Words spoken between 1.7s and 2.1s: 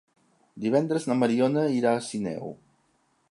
irà a